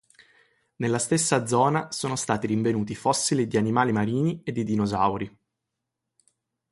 [0.77, 5.37] Nella stessa zona sono stati rinvenuti fossili di animali marini e di dinosauri.